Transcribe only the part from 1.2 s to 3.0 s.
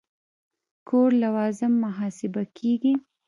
لوازم محاسبه کېږي.